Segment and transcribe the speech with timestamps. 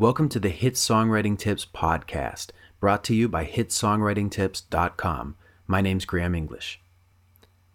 [0.00, 5.34] Welcome to the Hit Songwriting Tips podcast, brought to you by hitsongwritingtips.com.
[5.66, 6.80] My name's Graham English.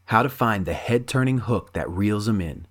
[0.05, 2.65] How to find the head turning hook that reels them in.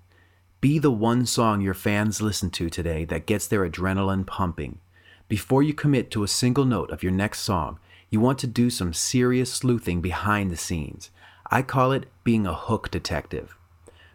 [0.63, 4.79] Be the one song your fans listen to today that gets their adrenaline pumping.
[5.29, 7.79] Before you commit to a single note of your next song,
[8.09, 11.11] you want to do some serious sleuthing behind the scenes.
[11.51, 13.55] I call it being a hook detective.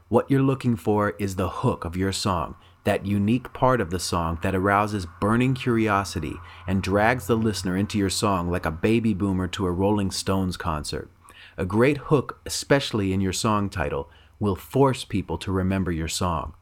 [0.09, 2.55] What you're looking for is the hook of your song
[2.87, 7.97] that unique part of the song that arouses burning curiosity and drags the listener into
[7.97, 11.09] your song like a baby boomer to a Rolling Stones concert.
[11.57, 16.53] A great hook, especially in your song title, will force people to remember your song.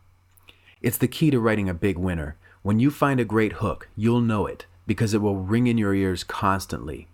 [0.81, 2.37] It's the key to writing a big winner.
[2.63, 5.93] When you find a great hook, you'll know it because it will ring in your
[5.93, 7.07] ears constantly.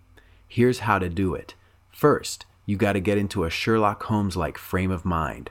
[0.48, 1.54] Here's how to do it.
[1.90, 5.50] First, you got to get into a Sherlock Holmes like frame of mind.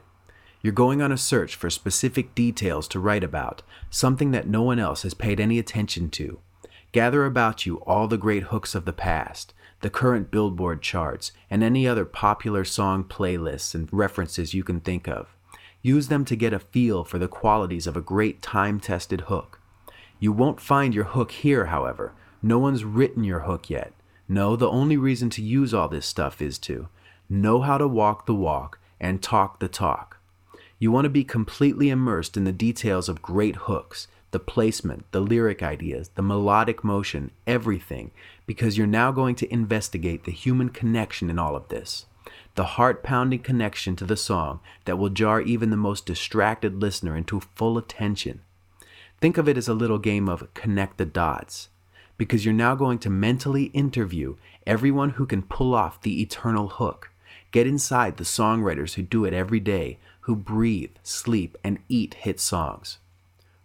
[0.64, 4.78] You're going on a search for specific details to write about, something that no one
[4.78, 6.40] else has paid any attention to.
[6.92, 11.64] Gather about you all the great hooks of the past, the current Billboard charts, and
[11.64, 15.36] any other popular song playlists and references you can think of.
[15.82, 19.60] Use them to get a feel for the qualities of a great time tested hook.
[20.20, 22.14] You won't find your hook here, however.
[22.44, 23.94] No one's written your hook yet.
[24.30, 26.88] No, the only reason to use all this stuff is to
[27.28, 30.21] know how to walk the walk and talk the talk.
[30.82, 35.20] You want to be completely immersed in the details of great hooks, the placement, the
[35.20, 38.10] lyric ideas, the melodic motion, everything,
[38.48, 42.08] because you're now going to investigate the human connection in all of this.
[42.56, 47.16] The heart pounding connection to the song that will jar even the most distracted listener
[47.16, 48.42] into full attention.
[49.20, 51.70] Think of it as a little game of connect the dots,
[52.18, 54.36] because you're now going to mentally interview
[54.66, 57.12] everyone who can pull off the eternal hook.
[57.52, 62.40] Get inside the songwriters who do it every day, who breathe, sleep, and eat hit
[62.40, 63.00] songs.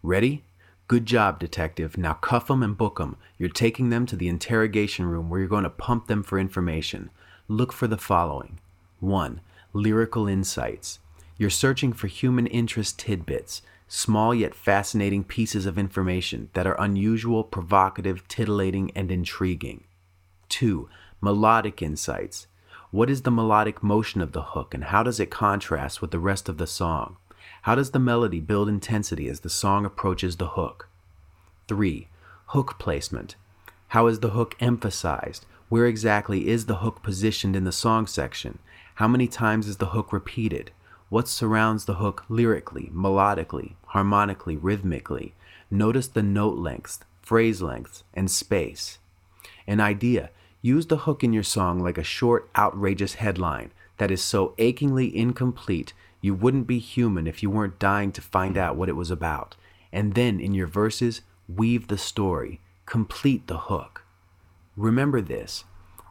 [0.02, 0.44] Ready?
[0.88, 1.98] Good job, detective.
[1.98, 3.16] Now cuff 'em and book 'em.
[3.38, 7.10] You're taking them to the interrogation room where you're going to pump them for information.
[7.48, 8.60] Look for the following
[9.00, 9.40] 1.
[9.72, 11.00] Lyrical insights.
[11.36, 17.44] You're searching for human interest tidbits, small yet fascinating pieces of information that are unusual,
[17.44, 19.84] provocative, titillating, and intriguing.
[20.48, 20.88] 2.
[21.20, 22.46] Melodic insights.
[22.92, 26.20] What is the melodic motion of the hook and how does it contrast with the
[26.20, 27.16] rest of the song?
[27.62, 30.88] How does the melody build intensity as the song approaches the hook?
[31.66, 32.06] 3.
[32.46, 33.34] Hook placement.
[33.88, 35.46] How is the hook emphasized?
[35.68, 38.60] Where exactly is the hook positioned in the song section?
[38.96, 40.70] How many times is the hook repeated?
[41.08, 45.34] What surrounds the hook lyrically, melodically, harmonically, rhythmically?
[45.72, 48.98] Notice the note lengths, phrase lengths, and space.
[49.66, 50.30] An idea
[50.66, 55.16] Use the hook in your song like a short, outrageous headline that is so achingly
[55.16, 59.08] incomplete you wouldn't be human if you weren't dying to find out what it was
[59.08, 59.54] about.
[59.92, 64.02] And then in your verses, weave the story, complete the hook.
[64.76, 65.62] Remember this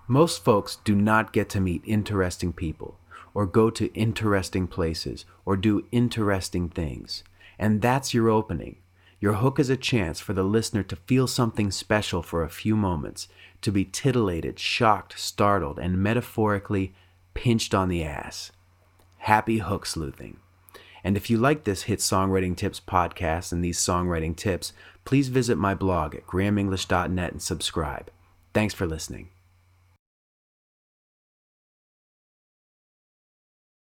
[0.07, 2.97] most folks do not get to meet interesting people,
[3.33, 7.25] or go to interesting places, or do interesting things.
[7.59, 8.77] And that's your opening.
[9.19, 12.75] Your hook is a chance for the listener to feel something special for a few
[12.75, 13.27] moments,
[13.61, 16.93] to be titillated, shocked, startled, and metaphorically
[17.33, 18.51] pinched on the ass.
[19.19, 20.37] Happy hook sleuthing.
[21.03, 24.73] And if you like this Hit Songwriting Tips podcast and these songwriting tips,
[25.05, 28.09] please visit my blog at grahamenglish.net and subscribe.
[28.53, 29.29] Thanks for listening.